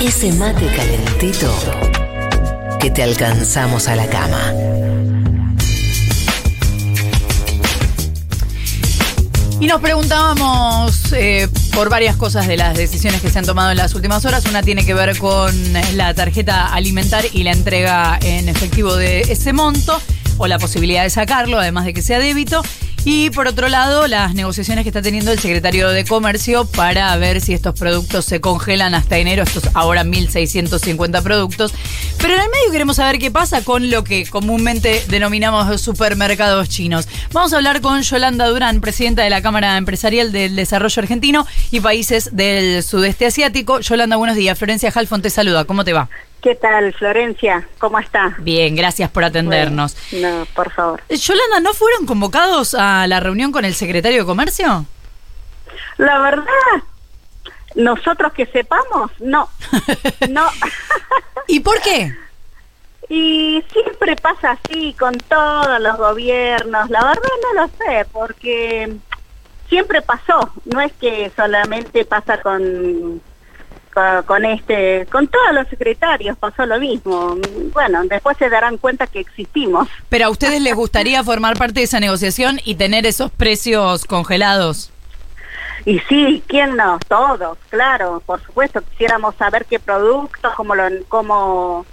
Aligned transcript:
Ese 0.00 0.32
mate 0.32 0.66
calentito 0.74 1.54
que 2.80 2.90
te 2.90 3.02
alcanzamos 3.02 3.86
a 3.88 3.94
la 3.94 4.06
cama. 4.06 4.54
Y 9.60 9.66
nos 9.66 9.82
preguntábamos 9.82 11.12
eh, 11.12 11.46
por 11.74 11.90
varias 11.90 12.16
cosas 12.16 12.46
de 12.46 12.56
las 12.56 12.74
decisiones 12.74 13.20
que 13.20 13.28
se 13.28 13.38
han 13.38 13.44
tomado 13.44 13.70
en 13.70 13.76
las 13.76 13.94
últimas 13.94 14.24
horas. 14.24 14.46
Una 14.46 14.62
tiene 14.62 14.86
que 14.86 14.94
ver 14.94 15.18
con 15.18 15.52
la 15.94 16.14
tarjeta 16.14 16.72
alimentar 16.72 17.26
y 17.34 17.42
la 17.42 17.52
entrega 17.52 18.18
en 18.22 18.48
efectivo 18.48 18.96
de 18.96 19.20
ese 19.20 19.52
monto 19.52 20.00
o 20.38 20.46
la 20.46 20.58
posibilidad 20.58 21.02
de 21.02 21.10
sacarlo, 21.10 21.58
además 21.60 21.84
de 21.84 21.92
que 21.92 22.00
sea 22.00 22.18
débito. 22.18 22.62
Y 23.04 23.30
por 23.30 23.48
otro 23.48 23.68
lado, 23.68 24.06
las 24.06 24.34
negociaciones 24.34 24.84
que 24.84 24.90
está 24.90 25.02
teniendo 25.02 25.32
el 25.32 25.38
secretario 25.40 25.88
de 25.88 26.04
Comercio 26.04 26.66
para 26.66 27.16
ver 27.16 27.40
si 27.40 27.52
estos 27.52 27.76
productos 27.76 28.24
se 28.24 28.40
congelan 28.40 28.94
hasta 28.94 29.18
enero, 29.18 29.42
estos 29.42 29.64
ahora 29.74 30.04
1.650 30.04 31.20
productos. 31.22 31.74
Pero 32.18 32.34
en 32.34 32.40
el 32.40 32.48
medio 32.48 32.70
queremos 32.70 32.96
saber 32.96 33.18
qué 33.18 33.32
pasa 33.32 33.64
con 33.64 33.90
lo 33.90 34.04
que 34.04 34.24
comúnmente 34.26 35.02
denominamos 35.08 35.80
supermercados 35.80 36.68
chinos. 36.68 37.08
Vamos 37.32 37.52
a 37.52 37.56
hablar 37.56 37.80
con 37.80 38.02
Yolanda 38.02 38.46
Durán, 38.46 38.80
presidenta 38.80 39.24
de 39.24 39.30
la 39.30 39.42
Cámara 39.42 39.76
Empresarial 39.76 40.30
del 40.30 40.54
Desarrollo 40.54 41.02
Argentino 41.02 41.44
y 41.72 41.80
Países 41.80 42.30
del 42.36 42.84
Sudeste 42.84 43.26
Asiático. 43.26 43.80
Yolanda, 43.80 44.14
buenos 44.14 44.36
días. 44.36 44.56
Florencia 44.56 44.92
Halfon 44.94 45.22
te 45.22 45.30
saluda. 45.30 45.64
¿Cómo 45.64 45.84
te 45.84 45.92
va? 45.92 46.08
¿Qué 46.42 46.56
tal, 46.56 46.92
Florencia? 46.92 47.68
¿Cómo 47.78 48.00
está? 48.00 48.34
Bien, 48.38 48.74
gracias 48.74 49.08
por 49.08 49.22
atendernos. 49.22 49.96
no, 50.10 50.44
por 50.56 50.72
favor. 50.72 51.00
Yolanda, 51.08 51.60
¿no 51.60 51.72
fueron 51.72 52.04
convocados 52.04 52.74
a 52.74 53.06
la 53.06 53.20
reunión 53.20 53.52
con 53.52 53.64
el 53.64 53.76
secretario 53.76 54.22
de 54.22 54.26
Comercio? 54.26 54.84
La 55.98 56.18
verdad, 56.18 56.82
nosotros 57.76 58.32
que 58.32 58.46
sepamos, 58.46 59.12
no. 59.20 59.48
no. 60.30 60.48
¿Y 61.46 61.60
por 61.60 61.80
qué? 61.80 62.12
Y 63.08 63.62
siempre 63.72 64.16
pasa 64.16 64.58
así 64.58 64.94
con 64.98 65.16
todos 65.16 65.80
los 65.80 65.96
gobiernos. 65.96 66.90
La 66.90 67.04
verdad 67.04 67.22
no 67.54 67.62
lo 67.62 67.68
sé, 67.68 68.04
porque 68.10 68.96
siempre 69.68 70.02
pasó. 70.02 70.52
No 70.64 70.80
es 70.80 70.92
que 70.94 71.30
solamente 71.36 72.04
pasa 72.04 72.42
con 72.42 73.22
con 74.26 74.44
este, 74.44 75.06
con 75.10 75.28
todos 75.28 75.52
los 75.52 75.68
secretarios 75.68 76.36
pasó 76.38 76.66
lo 76.66 76.78
mismo. 76.78 77.36
Bueno, 77.72 78.02
después 78.04 78.36
se 78.38 78.48
darán 78.48 78.78
cuenta 78.78 79.06
que 79.06 79.20
existimos. 79.20 79.88
Pero 80.08 80.26
a 80.26 80.30
ustedes 80.30 80.60
les 80.60 80.74
gustaría 80.74 81.22
formar 81.22 81.56
parte 81.56 81.80
de 81.80 81.84
esa 81.84 82.00
negociación 82.00 82.60
y 82.64 82.76
tener 82.76 83.06
esos 83.06 83.30
precios 83.30 84.04
congelados. 84.04 84.90
Y 85.84 85.98
sí, 86.08 86.42
¿quién 86.46 86.76
no? 86.76 86.98
Todos, 87.08 87.58
claro, 87.68 88.22
por 88.24 88.40
supuesto. 88.42 88.80
Quisiéramos 88.82 89.34
saber 89.34 89.64
qué 89.64 89.80
productos, 89.80 90.54
cómo 90.54 90.74
lo, 90.74 90.84
cómo, 91.08 91.84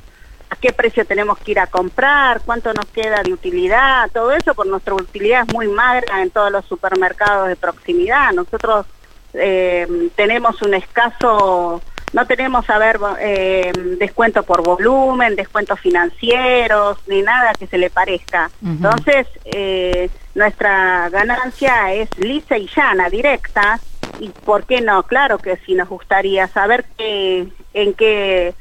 a 0.50 0.55
qué 0.55 0.72
precio 0.72 1.05
tenemos 1.05 1.39
que 1.39 1.52
ir 1.52 1.59
a 1.59 1.67
comprar, 1.67 2.42
cuánto 2.45 2.72
nos 2.73 2.86
queda 2.86 3.23
de 3.23 3.33
utilidad, 3.33 4.09
todo 4.14 4.31
eso, 4.31 4.53
por 4.53 4.67
nuestra 4.67 4.94
utilidad 4.94 5.44
es 5.47 5.53
muy 5.53 5.67
magra 5.67 6.22
en 6.22 6.30
todos 6.30 6.52
los 6.52 6.66
supermercados 6.66 7.47
de 7.47 7.55
proximidad. 7.55 8.31
Nosotros 8.31 8.86
eh, 9.34 10.10
tenemos 10.16 10.62
un 10.62 10.74
escaso 10.74 11.82
no 12.14 12.26
tenemos 12.26 12.70
a 12.70 12.78
ver 12.78 13.00
eh, 13.20 13.72
descuento 14.00 14.44
por 14.44 14.64
volumen, 14.64 15.36
descuentos 15.36 15.80
financieros, 15.80 16.98
ni 17.08 17.22
nada 17.22 17.54
que 17.54 17.68
se 17.68 17.78
le 17.78 17.90
parezca. 17.90 18.50
Entonces, 18.66 19.28
eh, 19.46 20.10
nuestra 20.34 21.10
ganancia 21.10 21.94
es 21.94 22.10
lisa 22.18 22.58
y 22.58 22.68
llana, 22.76 23.10
directa, 23.10 23.80
y 24.20 24.30
¿por 24.30 24.66
qué 24.66 24.82
no? 24.82 25.04
Claro 25.04 25.38
que 25.38 25.58
sí 25.58 25.76
nos 25.76 25.88
gustaría 25.88 26.48
saber 26.48 26.86
qué, 26.98 27.48
en 27.74 27.94
qué, 27.94 28.56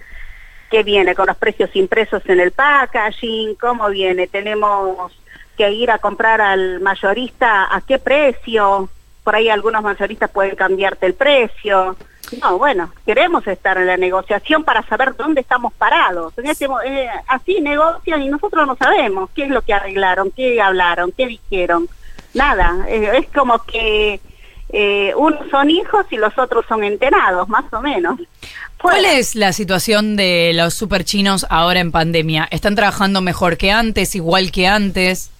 qué 0.70 0.82
viene, 0.82 1.14
con 1.14 1.26
los 1.26 1.36
precios 1.36 1.74
impresos 1.74 2.22
en 2.26 2.40
el 2.40 2.52
packaging, 2.52 3.54
cómo 3.54 3.88
viene, 3.88 4.26
tenemos 4.26 5.12
que 5.56 5.70
ir 5.72 5.90
a 5.90 5.98
comprar 5.98 6.40
al 6.40 6.80
mayorista 6.80 7.74
a 7.74 7.80
qué 7.80 7.98
precio, 7.98 8.90
por 9.28 9.36
ahí 9.36 9.50
algunos 9.50 9.82
mayoristas 9.82 10.30
pueden 10.30 10.56
cambiarte 10.56 11.04
el 11.04 11.12
precio, 11.12 11.98
no, 12.40 12.56
bueno, 12.56 12.90
queremos 13.04 13.46
estar 13.46 13.76
en 13.76 13.86
la 13.86 13.98
negociación 13.98 14.64
para 14.64 14.82
saber 14.86 15.14
dónde 15.16 15.42
estamos 15.42 15.74
parados. 15.74 16.32
Este 16.38 16.64
eh, 16.86 17.10
así 17.26 17.60
negocian 17.60 18.22
y 18.22 18.28
nosotros 18.30 18.66
no 18.66 18.74
sabemos 18.76 19.28
qué 19.34 19.42
es 19.44 19.50
lo 19.50 19.60
que 19.60 19.74
arreglaron, 19.74 20.30
qué 20.30 20.62
hablaron, 20.62 21.12
qué 21.14 21.26
dijeron. 21.26 21.90
Nada, 22.32 22.86
es 22.88 23.26
como 23.34 23.62
que 23.64 24.18
eh, 24.70 25.12
unos 25.14 25.46
son 25.50 25.68
hijos 25.68 26.06
y 26.08 26.16
los 26.16 26.38
otros 26.38 26.64
son 26.66 26.82
enterados, 26.82 27.50
más 27.50 27.70
o 27.70 27.82
menos. 27.82 28.18
¿Cuál 28.80 29.04
es 29.04 29.34
la 29.34 29.52
situación 29.52 30.16
de 30.16 30.52
los 30.54 30.72
superchinos 30.72 31.44
ahora 31.50 31.80
en 31.80 31.92
pandemia? 31.92 32.48
¿Están 32.50 32.76
trabajando 32.76 33.20
mejor 33.20 33.58
que 33.58 33.72
antes, 33.72 34.14
igual 34.14 34.52
que 34.52 34.66
antes? 34.66 35.32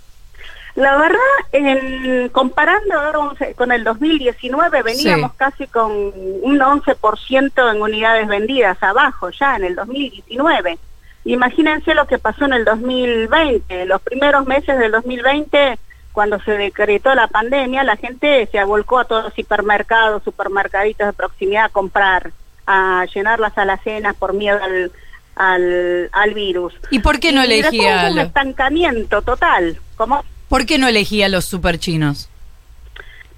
La 0.79 0.97
verdad, 0.97 1.19
en, 1.51 2.29
comparando 2.29 3.35
con 3.57 3.73
el 3.73 3.83
2019, 3.83 4.83
veníamos 4.85 5.33
casi 5.35 5.67
con 5.67 5.91
un 5.91 6.61
11% 6.61 7.73
en 7.73 7.83
unidades 7.83 8.29
vendidas 8.29 8.81
abajo 8.81 9.31
ya 9.31 9.57
en 9.57 9.65
el 9.65 9.75
2019. 9.75 10.79
Imagínense 11.25 11.97
lo 11.97 12.07
que 12.07 12.19
pasó 12.19 12.45
en 12.45 12.53
el 12.53 12.65
2020. 12.65 13.87
Los 13.87 14.01
primeros 14.03 14.47
meses 14.47 14.79
del 14.79 14.93
2020, 14.93 15.81
cuando 16.13 16.41
se 16.45 16.53
decretó 16.53 17.13
la 17.13 17.27
pandemia, 17.27 17.83
la 17.83 17.97
gente 17.97 18.49
se 18.53 18.63
volcó 18.63 19.01
a 19.01 19.05
todos 19.05 19.25
los 19.25 19.37
hipermercados, 19.37 20.23
supermercaditos 20.23 21.09
de 21.09 21.13
proximidad 21.13 21.65
a 21.65 21.71
comprar, 21.71 22.31
a 22.69 23.05
llenar 23.13 23.41
las 23.41 23.59
alacenas 23.59 24.15
por 24.15 24.33
miedo 24.33 24.61
al, 24.63 24.93
al, 25.35 26.09
al 26.13 26.35
virus. 26.35 26.73
¿Y 26.93 27.01
por 27.01 27.19
qué 27.19 27.33
no 27.33 27.43
elegía? 27.43 28.11
un 28.13 28.21
estancamiento 28.21 29.23
total. 29.23 29.77
¿Cómo? 29.97 30.23
¿Por 30.49 30.67
qué 30.67 30.79
no 30.79 30.89
elegía 30.89 31.27
a 31.27 31.29
los 31.29 31.45
superchinos? 31.45 32.29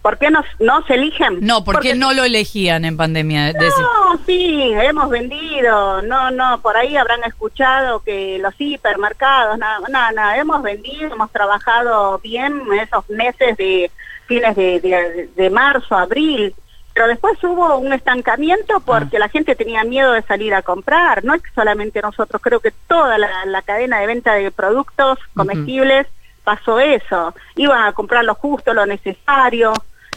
¿Por 0.03 0.17
qué 0.17 0.31
no, 0.31 0.43
no 0.61 0.83
se 0.87 0.95
eligen? 0.95 1.41
No, 1.43 1.63
¿por 1.63 1.81
qué 1.81 1.95
no 1.95 2.15
lo 2.15 2.25
elegían 2.25 2.87
en 2.87 2.97
pandemia? 2.97 3.53
No, 3.53 4.19
sí, 4.25 4.73
hemos 4.73 5.11
vendido, 5.11 6.01
no, 6.03 6.31
no, 6.31 6.61
por 6.63 6.77
ahí 6.77 6.97
habrán 6.97 7.23
escuchado 7.25 8.01
que 8.01 8.39
los 8.39 8.55
hipermercados, 8.59 9.59
nada, 9.59 9.81
nada, 9.91 10.13
nada, 10.13 10.39
hemos 10.39 10.63
vendido, 10.63 11.13
hemos 11.13 11.31
trabajado 11.31 12.19
bien 12.21 12.63
esos 12.81 13.11
meses 13.11 13.59
de 13.59 13.91
fines 14.27 14.57
de, 14.57 15.29
de, 15.37 15.51
marzo, 15.51 15.95
abril, 15.95 16.55
pero 16.95 17.07
después 17.07 17.43
hubo 17.45 17.77
un 17.77 17.93
estancamiento 17.93 18.81
porque 18.81 19.19
ah. 19.19 19.21
la 19.21 19.29
gente 19.29 19.55
tenía 19.55 19.85
miedo 19.85 20.13
de 20.13 20.23
salir 20.23 20.55
a 20.55 20.63
comprar, 20.63 21.25
no 21.25 21.35
es 21.35 21.43
que 21.43 21.51
solamente 21.51 22.01
nosotros, 22.01 22.41
creo 22.41 22.61
que 22.61 22.73
toda 22.87 23.19
la, 23.19 23.63
cadena 23.67 24.01
de 24.01 24.07
venta 24.07 24.33
de 24.33 24.51
productos 24.51 25.19
comestibles 25.35 26.07
pasó 26.45 26.81
eso, 26.81 27.35
iban 27.57 27.87
a 27.87 27.93
comprar 27.93 28.25
lo 28.25 28.35
justo, 28.35 28.75
lo 28.75 28.87
necesario, 28.87 29.73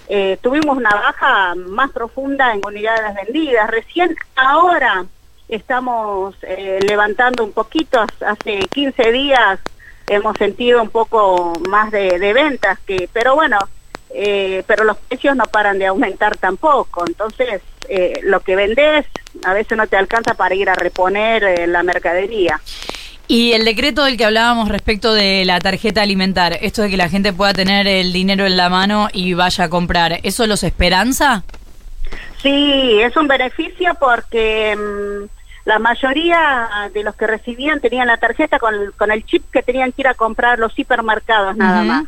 eh, 0.09 0.37
tuvimos 0.41 0.75
una 0.75 0.89
baja 0.89 1.55
más 1.55 1.91
profunda 1.91 2.53
en 2.53 2.61
unidades 2.65 3.15
vendidas, 3.15 3.69
recién 3.69 4.15
ahora 4.35 5.05
estamos 5.47 6.35
eh, 6.41 6.79
levantando 6.87 7.43
un 7.43 7.53
poquito, 7.53 8.05
hace 8.25 8.59
15 8.71 9.11
días 9.11 9.59
hemos 10.07 10.37
sentido 10.37 10.81
un 10.81 10.89
poco 10.89 11.53
más 11.69 11.91
de, 11.91 12.33
ventas, 12.33 12.79
que 12.85 13.09
pero 13.13 13.35
bueno, 13.35 13.57
eh, 14.09 14.63
pero 14.67 14.83
los 14.83 14.97
precios 14.97 15.35
no 15.37 15.45
paran 15.45 15.79
de 15.79 15.87
aumentar 15.87 16.37
tampoco, 16.37 17.05
entonces 17.07 17.61
lo 18.23 18.39
que 18.39 18.55
vendes 18.55 19.05
a 19.43 19.53
veces 19.53 19.77
no 19.77 19.87
te 19.87 19.97
alcanza 19.97 20.35
para 20.35 20.55
ir 20.55 20.69
a 20.69 20.73
reponer 20.73 21.67
la 21.67 21.83
mercadería. 21.83 22.59
Y 23.27 23.53
el 23.53 23.65
decreto 23.65 24.03
del 24.03 24.17
que 24.17 24.25
hablábamos 24.25 24.69
respecto 24.69 25.13
de 25.13 25.45
la 25.45 25.59
tarjeta 25.59 26.01
alimentar, 26.01 26.57
esto 26.61 26.81
de 26.81 26.89
que 26.89 26.97
la 26.97 27.09
gente 27.09 27.31
pueda 27.31 27.53
tener 27.53 27.87
el 27.87 28.11
dinero 28.11 28.45
en 28.45 28.57
la 28.57 28.69
mano 28.69 29.07
y 29.13 29.33
vaya 29.33 29.65
a 29.65 29.69
comprar, 29.69 30.19
¿eso 30.23 30.45
los 30.45 30.63
esperanza? 30.63 31.43
Sí, 32.41 32.99
es 32.99 33.15
un 33.15 33.27
beneficio 33.27 33.95
porque 33.99 34.75
mm, 34.75 35.25
la 35.65 35.79
mayoría 35.79 36.89
de 36.93 37.03
los 37.03 37.15
que 37.15 37.25
recibían 37.25 37.79
tenían 37.79 38.07
la 38.07 38.17
tarjeta 38.17 38.59
con, 38.59 38.73
con, 38.97 39.11
el 39.11 39.25
chip 39.25 39.49
que 39.51 39.63
tenían 39.63 39.93
que 39.93 40.01
ir 40.01 40.07
a 40.09 40.13
comprar 40.13 40.59
los 40.59 40.77
hipermercados 40.77 41.55
nada 41.55 41.83
más. 41.83 42.05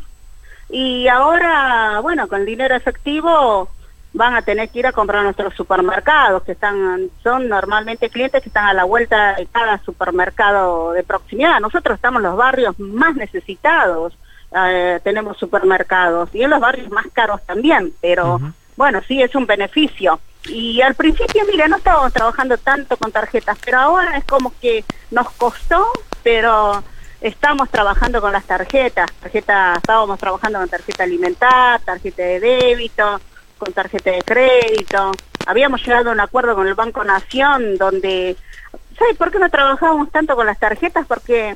Y 0.69 1.07
ahora, 1.07 1.99
bueno, 2.01 2.27
con 2.27 2.41
el 2.41 2.45
dinero 2.45 2.75
efectivo 2.75 3.69
van 4.15 4.33
a 4.33 4.41
tener 4.41 4.69
que 4.69 4.79
ir 4.79 4.87
a 4.87 4.93
comprar 4.93 5.19
a 5.19 5.23
nuestros 5.23 5.53
supermercados, 5.55 6.41
que 6.43 6.53
están 6.53 7.09
son 7.21 7.49
normalmente 7.49 8.09
clientes 8.09 8.41
que 8.41 8.47
están 8.47 8.65
a 8.65 8.73
la 8.73 8.85
vuelta 8.85 9.35
de 9.35 9.45
cada 9.45 9.77
supermercado 9.83 10.93
de 10.93 11.03
proximidad. 11.03 11.59
Nosotros 11.59 11.95
estamos 11.95 12.19
en 12.19 12.29
los 12.29 12.37
barrios 12.37 12.79
más 12.79 13.15
necesitados, 13.15 14.17
eh, 14.55 15.01
tenemos 15.03 15.37
supermercados, 15.37 16.33
y 16.33 16.43
en 16.43 16.49
los 16.49 16.61
barrios 16.61 16.89
más 16.91 17.05
caros 17.11 17.41
también, 17.45 17.91
pero 18.01 18.39
bueno, 18.77 19.01
sí 19.05 19.21
es 19.21 19.35
un 19.35 19.45
beneficio. 19.45 20.19
Y 20.45 20.81
al 20.81 20.95
principio, 20.95 21.43
mira, 21.51 21.67
no 21.67 21.75
estábamos 21.75 22.13
trabajando 22.13 22.57
tanto 22.57 22.95
con 22.95 23.11
tarjetas, 23.11 23.57
pero 23.65 23.79
ahora 23.79 24.15
es 24.15 24.23
como 24.23 24.53
que 24.61 24.85
nos 25.11 25.29
costó, 25.31 25.91
pero 26.23 26.81
estamos 27.19 27.69
trabajando 27.69 28.21
con 28.21 28.31
las 28.31 28.45
tarjetas, 28.45 29.11
tarjeta, 29.19 29.73
estábamos 29.75 30.17
trabajando 30.19 30.59
con 30.59 30.69
tarjeta 30.69 31.03
alimentar, 31.03 31.81
tarjeta 31.81 32.23
de 32.23 32.39
débito, 32.39 33.19
con 33.57 33.73
tarjeta 33.73 34.11
de 34.11 34.21
crédito. 34.21 35.11
habíamos 35.45 35.81
llegado 35.85 36.09
a 36.09 36.13
un 36.13 36.19
acuerdo 36.19 36.55
con 36.55 36.67
el 36.67 36.73
Banco 36.73 37.03
Nación 37.03 37.77
donde, 37.77 38.35
¿sabes 38.97 39.17
por 39.17 39.31
qué 39.31 39.39
no 39.39 39.49
trabajábamos 39.49 40.11
tanto 40.11 40.35
con 40.35 40.45
las 40.45 40.59
tarjetas? 40.59 41.05
Porque 41.07 41.55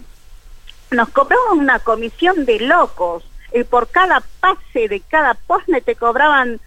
nos 0.92 1.10
cobraban 1.10 1.60
una 1.60 1.80
comisión 1.80 2.46
de 2.46 2.60
locos 2.60 3.24
y 3.54 3.64
por 3.64 3.90
cada 3.90 4.22
pase 4.40 4.88
de 4.88 5.02
cada 5.02 5.34
posne 5.34 5.82
te 5.82 5.96
cobraban 5.96 6.60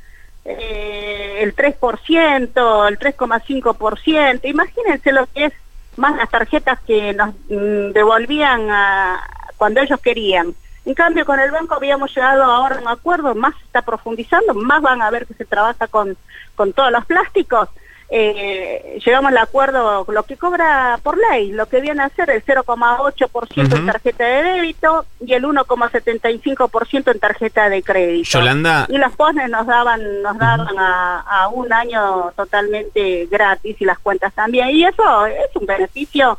eh, 0.44 1.38
el 1.40 1.54
3%, 1.54 2.88
el 2.88 2.98
3,5%. 2.98 4.40
Imagínense 4.44 5.12
lo 5.12 5.26
que 5.32 5.46
es 5.46 5.52
más 5.96 6.16
las 6.16 6.30
tarjetas 6.30 6.80
que 6.86 7.12
nos 7.12 7.34
mm, 7.48 7.92
devolvían 7.92 8.70
a, 8.70 9.22
cuando 9.56 9.80
ellos 9.80 10.00
querían. 10.00 10.54
En 10.84 10.94
cambio, 10.94 11.24
con 11.24 11.38
el 11.38 11.50
banco 11.50 11.74
habíamos 11.74 12.14
llegado 12.14 12.44
ahora 12.44 12.76
a 12.76 12.80
un 12.80 12.88
acuerdo, 12.88 13.34
más 13.34 13.54
se 13.56 13.64
está 13.64 13.82
profundizando, 13.82 14.54
más 14.54 14.82
van 14.82 15.00
a 15.02 15.10
ver 15.10 15.26
que 15.26 15.34
se 15.34 15.44
trabaja 15.44 15.86
con, 15.86 16.16
con 16.54 16.72
todos 16.72 16.90
los 16.90 17.04
plásticos 17.04 17.68
eh, 18.14 19.00
llegamos 19.02 19.30
al 19.30 19.38
acuerdo, 19.38 20.04
lo 20.06 20.22
que 20.24 20.36
cobra 20.36 21.00
por 21.02 21.16
ley, 21.16 21.50
lo 21.50 21.64
que 21.64 21.80
viene 21.80 22.02
a 22.02 22.10
ser 22.10 22.28
el 22.28 22.44
0,8% 22.44 23.74
en 23.74 23.86
tarjeta 23.86 24.24
de 24.26 24.42
débito 24.42 25.06
y 25.24 25.32
el 25.32 25.44
1,75% 25.44 27.10
en 27.10 27.18
tarjeta 27.18 27.70
de 27.70 27.82
crédito. 27.82 28.28
Yolanda. 28.28 28.84
Y 28.90 28.98
los 28.98 29.16
posnes 29.16 29.48
nos 29.48 29.66
daban, 29.66 30.20
nos 30.20 30.36
daban 30.36 30.78
a, 30.78 31.48
un 31.54 31.72
año 31.72 32.30
totalmente 32.36 33.28
gratis 33.30 33.76
y 33.80 33.86
las 33.86 33.98
cuentas 33.98 34.34
también. 34.34 34.68
Y 34.68 34.84
eso 34.84 35.24
es 35.24 35.56
un 35.56 35.64
beneficio 35.64 36.38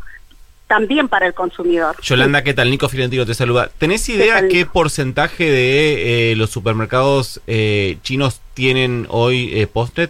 también 0.74 1.08
para 1.08 1.28
el 1.28 1.36
consumidor. 1.36 1.96
Yolanda, 2.02 2.44
¿qué 2.44 2.56
tal? 2.56 2.72
Nico 2.72 2.90
Fiorentino 2.90 3.28
te 3.28 3.36
saluda. 3.36 3.70
¿Tenés 3.78 4.10
idea 4.10 4.48
¿Qué, 4.48 4.66
porcentaje 4.66 5.44
de 5.44 6.32
eh, 6.32 6.36
los 6.36 6.50
supermercados 6.50 7.40
eh, 7.46 8.00
chinos 8.02 8.42
tienen 8.56 9.06
hoy 9.10 9.52
eh, 9.54 9.68
Postnet? 9.68 10.10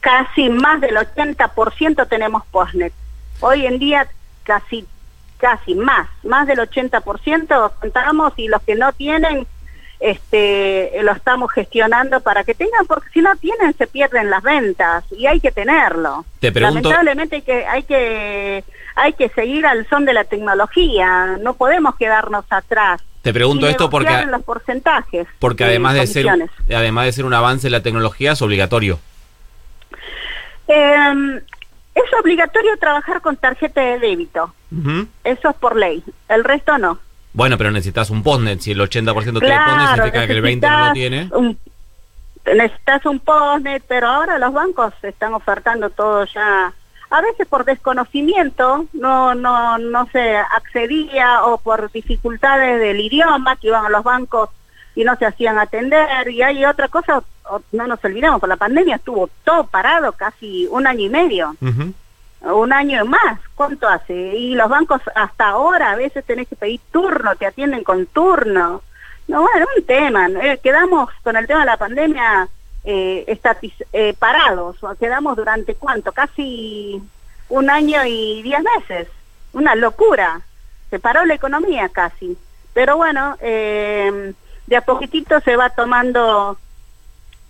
casi 0.00 0.48
más 0.48 0.80
del 0.80 0.96
80% 0.96 2.08
tenemos 2.08 2.42
postnet. 2.46 2.92
Hoy 3.40 3.66
en 3.66 3.78
día 3.78 4.08
casi 4.42 4.84
casi 5.36 5.76
más, 5.76 6.08
más 6.24 6.48
del 6.48 6.58
80% 6.58 7.72
contamos 7.78 8.32
y 8.36 8.48
los 8.48 8.62
que 8.62 8.74
no 8.74 8.92
tienen 8.92 9.46
este 10.00 10.92
lo 11.02 11.12
estamos 11.12 11.50
gestionando 11.52 12.20
para 12.20 12.44
que 12.44 12.54
tengan 12.54 12.86
porque 12.86 13.08
si 13.10 13.20
no 13.20 13.34
tienen 13.36 13.74
se 13.74 13.86
pierden 13.86 14.30
las 14.30 14.42
ventas 14.42 15.04
y 15.10 15.26
hay 15.26 15.40
que 15.40 15.50
tenerlo. 15.50 16.24
Te 16.38 16.52
pregunto... 16.52 16.88
Lamentablemente 16.88 17.36
hay 17.36 17.42
que 17.42 17.66
hay 17.66 17.82
que 17.82 18.64
hay 18.94 19.12
que 19.14 19.28
seguir 19.30 19.66
al 19.66 19.88
son 19.88 20.04
de 20.04 20.12
la 20.12 20.24
tecnología, 20.24 21.38
no 21.40 21.54
podemos 21.54 21.96
quedarnos 21.96 22.44
atrás. 22.50 23.02
Te 23.22 23.32
pregunto 23.32 23.66
esto 23.66 23.90
porque 23.90 24.26
los 24.26 24.42
porcentajes. 24.42 25.26
Porque 25.38 25.64
además 25.64 25.94
de 25.94 26.06
ser 26.06 26.26
además 26.68 27.06
de 27.06 27.12
ser 27.12 27.24
un 27.24 27.34
avance 27.34 27.66
en 27.66 27.72
la 27.72 27.82
tecnología 27.82 28.32
es 28.32 28.42
obligatorio. 28.42 29.00
Eh, 30.68 31.42
es 31.94 32.20
obligatorio 32.20 32.76
trabajar 32.78 33.20
con 33.20 33.36
tarjeta 33.36 33.80
de 33.80 33.98
débito. 33.98 34.54
Eso 35.24 35.48
es 35.48 35.56
por 35.56 35.76
ley. 35.76 36.04
El 36.28 36.44
resto 36.44 36.78
no. 36.78 36.98
Bueno, 37.38 37.56
pero 37.56 37.70
necesitas 37.70 38.10
un 38.10 38.24
postnet. 38.24 38.58
Si 38.58 38.72
el 38.72 38.80
80% 38.80 39.38
tiene 39.38 39.60
postnet, 39.64 39.88
significa 39.94 40.26
que 40.26 40.32
el 40.32 40.42
20% 40.42 40.60
no 40.60 40.86
lo 40.86 40.92
tiene. 40.92 41.30
necesitas 42.52 43.06
un 43.06 43.20
postnet, 43.20 43.84
pero 43.86 44.08
ahora 44.08 44.40
los 44.40 44.52
bancos 44.52 44.92
están 45.02 45.34
ofertando 45.34 45.88
todo 45.88 46.24
ya. 46.24 46.72
A 47.10 47.20
veces 47.20 47.46
por 47.46 47.64
desconocimiento 47.64 48.86
no 48.92 49.36
no 49.36 49.78
no 49.78 50.06
se 50.10 50.36
accedía 50.36 51.44
o 51.44 51.58
por 51.58 51.92
dificultades 51.92 52.80
del 52.80 52.98
idioma 52.98 53.54
que 53.54 53.68
iban 53.68 53.86
a 53.86 53.88
los 53.88 54.02
bancos 54.02 54.50
y 54.96 55.04
no 55.04 55.14
se 55.14 55.26
hacían 55.26 55.60
atender. 55.60 56.28
Y 56.28 56.42
hay 56.42 56.64
otra 56.64 56.88
cosa, 56.88 57.22
no 57.70 57.86
nos 57.86 58.04
olvidemos, 58.04 58.40
por 58.40 58.48
la 58.48 58.56
pandemia 58.56 58.96
estuvo 58.96 59.30
todo 59.44 59.64
parado 59.68 60.10
casi 60.10 60.66
un 60.72 60.88
año 60.88 61.04
y 61.04 61.08
medio. 61.08 61.54
Un 62.40 62.72
año 62.72 63.04
más, 63.04 63.40
¿cuánto 63.54 63.88
hace? 63.88 64.14
Y 64.14 64.54
los 64.54 64.68
bancos 64.68 65.00
hasta 65.14 65.48
ahora 65.48 65.90
a 65.90 65.96
veces 65.96 66.24
tenés 66.24 66.48
que 66.48 66.56
pedir 66.56 66.80
turno, 66.92 67.34
te 67.36 67.46
atienden 67.46 67.82
con 67.82 68.06
turno. 68.06 68.82
No, 69.26 69.42
bueno, 69.42 69.66
un 69.76 69.84
tema. 69.84 70.28
Eh, 70.28 70.58
quedamos 70.62 71.10
con 71.22 71.36
el 71.36 71.46
tema 71.46 71.60
de 71.60 71.66
la 71.66 71.76
pandemia 71.76 72.48
eh, 72.84 73.40
eh, 73.92 74.14
parados. 74.18 74.76
Quedamos 74.98 75.36
durante 75.36 75.74
cuánto? 75.74 76.12
Casi 76.12 77.02
un 77.48 77.70
año 77.70 78.04
y 78.06 78.42
diez 78.42 78.60
meses. 78.62 79.08
Una 79.52 79.74
locura. 79.74 80.40
Se 80.90 80.98
paró 80.98 81.24
la 81.24 81.34
economía 81.34 81.88
casi. 81.88 82.38
Pero 82.72 82.96
bueno, 82.96 83.36
eh, 83.40 84.32
de 84.66 84.76
a 84.76 84.82
poquitito 84.82 85.40
se 85.40 85.56
va 85.56 85.70
tomando, 85.70 86.58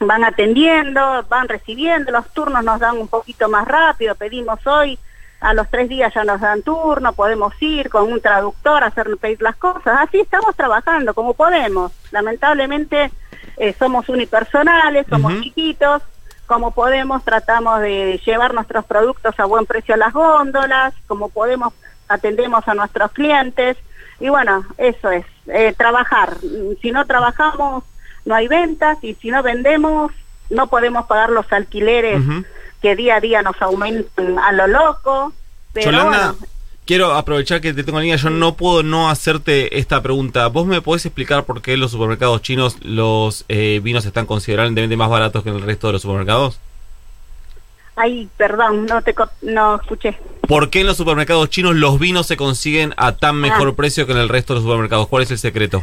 van 0.01 0.25
atendiendo, 0.25 1.25
van 1.29 1.49
recibiendo, 1.49 2.13
los 2.13 2.29
turnos 2.33 2.65
nos 2.65 2.81
dan 2.81 2.99
un 2.99 3.09
poquito 3.09 3.49
más 3.49 3.67
rápido, 3.67 4.15
pedimos 4.15 4.65
hoy, 4.67 4.99
a 5.41 5.55
los 5.55 5.69
tres 5.71 5.89
días 5.89 6.13
ya 6.15 6.25
nos 6.25 6.41
dan 6.41 6.63
turno, 6.63 7.13
podemos 7.13 7.53
ir 7.61 7.89
con 7.91 8.13
un 8.13 8.21
traductor 8.21 8.83
a 8.83 8.89
hacer 8.89 9.07
pedir 9.21 9.41
las 9.41 9.57
cosas, 9.57 9.99
así 10.01 10.19
estamos 10.21 10.55
trabajando 10.57 11.15
como 11.15 11.35
podemos. 11.35 11.93
Lamentablemente 12.11 13.13
eh, 13.57 13.75
somos 13.79 14.09
unipersonales, 14.09 15.07
somos 15.09 15.41
chiquitos, 15.41 16.03
como 16.47 16.73
podemos 16.73 17.23
tratamos 17.25 17.81
de 17.81 18.21
llevar 18.25 18.55
nuestros 18.55 18.85
productos 18.85 19.39
a 19.39 19.45
buen 19.45 19.67
precio 19.67 19.95
a 19.95 19.99
las 19.99 20.13
góndolas, 20.13 20.95
como 21.07 21.29
podemos 21.29 21.73
atendemos 22.09 22.67
a 22.67 22.75
nuestros 22.75 23.13
clientes 23.13 23.77
y 24.19 24.29
bueno, 24.29 24.65
eso 24.79 25.11
es, 25.11 25.25
eh, 25.47 25.75
trabajar. 25.77 26.35
Si 26.83 26.91
no 26.91 27.07
trabajamos, 27.07 27.85
no 28.29 28.35
hay 28.35 28.47
ventas 28.47 28.99
y 29.03 29.15
si 29.15 29.31
no 29.31 29.43
vendemos, 29.43 30.13
no 30.51 30.67
podemos 30.69 31.07
pagar 31.07 31.31
los 31.31 31.51
alquileres 31.51 32.23
que 32.83 32.95
día 32.95 33.17
a 33.17 33.21
día 33.21 33.43
nos 33.43 33.61
aumentan 33.61 34.39
a 34.39 34.53
lo 34.53 34.67
loco. 34.67 35.33
Pero 35.73 36.37
quiero 36.85 37.15
aprovechar 37.15 37.63
que 37.63 37.73
te 37.73 37.85
tengo 37.85 37.99
en 37.99 38.05
línea, 38.05 38.17
yo 38.17 38.29
no 38.29 38.55
puedo 38.55 38.83
no 38.83 39.09
hacerte 39.09 39.79
esta 39.79 40.03
pregunta. 40.03 40.47
¿Vos 40.49 40.67
me 40.67 40.83
podés 40.83 41.07
explicar 41.07 41.45
por 41.45 41.63
qué 41.63 41.73
en 41.73 41.81
los 41.81 41.91
supermercados 41.91 42.43
chinos 42.43 42.77
los 42.83 43.47
eh, 43.49 43.81
vinos 43.83 44.05
están 44.05 44.27
considerablemente 44.27 44.97
más 44.97 45.09
baratos 45.09 45.43
que 45.43 45.49
en 45.49 45.57
el 45.57 45.63
resto 45.63 45.87
de 45.87 45.95
los 45.95 46.03
supermercados? 46.03 46.61
Ay, 47.97 48.29
perdón, 48.37 48.85
no 48.85 49.01
te 49.01 49.15
no 49.41 49.77
escuché. 49.77 50.19
¿Por 50.47 50.69
qué 50.69 50.83
en 50.83 50.87
los 50.87 50.99
supermercados 50.99 51.49
chinos 51.49 51.75
los 51.75 51.99
vinos 51.99 52.27
se 52.27 52.37
consiguen 52.37 52.93
a 52.99 53.13
tan 53.17 53.37
mejor 53.37 53.69
ah. 53.69 53.75
precio 53.75 54.07
que 54.07 54.13
en 54.13 54.19
el 54.19 54.29
resto 54.29 54.53
de 54.53 54.57
los 54.59 54.65
supermercados? 54.65 55.09
¿Cuál 55.09 55.23
es 55.23 55.31
el 55.31 55.39
secreto? 55.39 55.83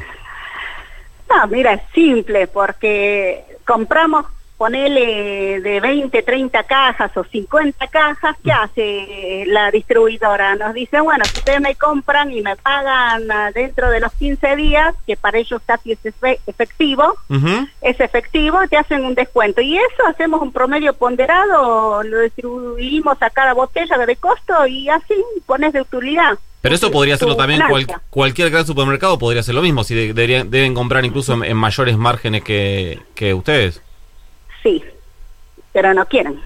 No, 1.29 1.47
mira, 1.47 1.73
es 1.73 1.81
simple, 1.93 2.47
porque 2.47 3.43
compramos 3.65 4.25
ponele 4.57 5.59
de 5.61 5.79
20, 5.79 6.23
30 6.23 6.63
cajas 6.63 7.15
o 7.17 7.23
50 7.23 7.87
cajas, 7.87 8.37
¿qué 8.43 8.51
hace 8.51 9.43
la 9.47 9.69
distribuidora? 9.71 10.55
Nos 10.55 10.73
dice, 10.73 11.01
bueno, 11.01 11.25
si 11.25 11.39
ustedes 11.39 11.61
me 11.61 11.75
compran 11.75 12.31
y 12.31 12.41
me 12.41 12.55
pagan 12.55 13.29
ah, 13.31 13.51
dentro 13.53 13.89
de 13.89 13.99
los 13.99 14.13
15 14.13 14.55
días, 14.55 14.95
que 15.05 15.17
para 15.17 15.37
ellos 15.37 15.61
casi 15.65 15.91
es 15.91 15.99
efectivo, 16.47 17.15
es 17.81 17.99
efectivo, 17.99 18.59
te 18.69 18.77
hacen 18.77 19.03
un 19.03 19.15
descuento. 19.15 19.61
Y 19.61 19.77
eso 19.77 20.07
hacemos 20.07 20.41
un 20.41 20.51
promedio 20.51 20.93
ponderado, 20.93 22.03
lo 22.03 22.19
distribuimos 22.21 23.21
a 23.21 23.29
cada 23.29 23.53
botella 23.53 23.97
de 23.97 24.15
costo 24.15 24.65
y 24.67 24.89
así 24.89 25.15
pones 25.45 25.73
de 25.73 25.81
utilidad. 25.81 26.37
Pero 26.65 26.75
eso 26.75 26.91
podría 26.91 27.13
hacerlo 27.13 27.35
también 27.35 27.61
cualquier 28.09 28.49
gran 28.49 28.65
supermercado, 28.65 29.19
podría 29.19 29.41
hacer 29.41 29.53
lo 29.53 29.61
mismo, 29.61 29.83
si 29.83 29.93
deben 30.13 30.73
comprar 30.73 31.05
incluso 31.05 31.43
en, 31.43 31.55
mayores 31.55 31.95
márgenes 31.95 32.43
que, 32.43 32.99
que 33.13 33.35
ustedes. 33.35 33.83
Sí, 34.63 34.83
pero 35.71 35.93
no 35.93 36.07
quieren. 36.07 36.41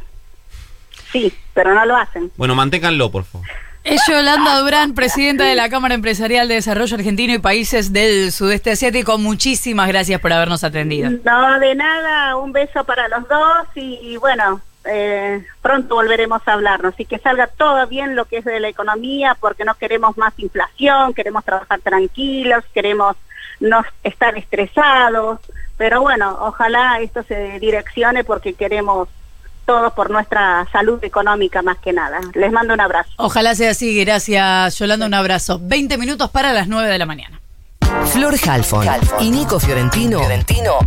Sí, 1.14 1.34
pero 1.54 1.74
no 1.74 1.86
lo 1.86 1.96
hacen. 1.96 2.32
Bueno, 2.36 2.54
manténganlo, 2.54 3.10
por 3.10 3.24
favor. 3.24 3.48
Es 3.86 4.02
Yolanda 4.08 4.60
Durán, 4.60 4.94
presidenta 4.94 5.46
de 5.46 5.56
la 5.56 5.70
Cámara 5.70 5.96
Empresarial 5.96 6.50
de 6.50 6.56
Desarrollo 6.56 6.98
Argentino 6.98 7.34
y 7.34 7.40
Países 7.40 7.94
del 7.94 8.32
Sudeste 8.34 8.72
Asiático. 8.72 9.18
Muchísimas 9.18 9.88
gracias 9.88 10.20
por 10.20 10.34
habernos 10.34 10.66
atendido. 10.66 11.10
No, 11.24 11.60
de 11.60 11.76
nada, 11.76 12.36
un 12.36 12.52
beso 12.52 12.84
para 12.84 13.08
los 13.08 13.28
dos 13.30 13.68
y, 13.76 14.18
bueno, 14.18 14.62
eh, 14.86 15.46
pronto 15.62 15.96
volveremos 15.96 16.42
a 16.46 16.54
hablarnos 16.54 16.94
y 16.98 17.06
que 17.06 17.20
salga 17.20 17.48
todo 17.48 17.86
bien 17.88 18.16
lo 18.16 18.26
que 18.26 18.38
es 18.38 18.46
de 18.46 18.60
la 18.60 18.70
economía 18.70 19.36
porque 19.40 19.66
no 19.66 19.76
queremos 19.76 20.18
más 20.18 20.34
inflación, 20.38 21.14
queremos 21.14 21.44
trabajar 21.44 21.80
tranquilos, 21.82 22.64
queremos 22.74 23.16
no 23.60 23.84
estar 24.04 24.38
estresados, 24.38 25.40
pero 25.78 26.02
bueno, 26.02 26.38
ojalá 26.42 27.00
esto 27.00 27.24
se 27.24 27.60
direccione 27.60 28.24
porque 28.24 28.54
queremos 28.54 29.10
todo 29.66 29.94
por 29.94 30.10
nuestra 30.10 30.68
salud 30.72 31.04
económica 31.04 31.62
más 31.62 31.78
que 31.78 31.94
nada. 31.94 32.20
Les 32.34 32.52
mando 32.52 32.74
un 32.74 32.82
abrazo. 32.82 33.12
Ojalá 33.18 33.54
sea 33.54 33.72
así, 33.72 34.00
gracias 34.04 34.80
Yolanda, 34.80 35.06
un 35.06 35.14
abrazo. 35.14 35.60
20 35.62 35.98
minutos 35.98 36.30
para 36.32 36.54
las 36.54 36.68
9 36.68 36.90
de 36.90 36.98
la 36.98 37.06
mañana. 37.06 37.40
Flor 38.06 38.36
Halfon, 38.48 38.88
y 39.20 39.30
Nico 39.30 39.60
Fiorentino, 39.60 40.20
Fiorentino 40.20 40.80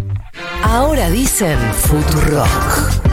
ahora 0.63 1.11
dicen 1.11 1.59
Futurock. 1.75 3.12